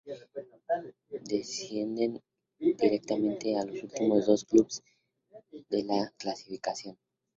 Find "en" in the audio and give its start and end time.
5.69-5.87